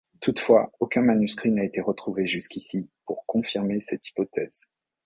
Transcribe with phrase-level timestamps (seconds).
[0.19, 4.67] Toutefois, aucun manuscrit n'a été trouvé jusqu'ici, pour confirmer cette hypothèse.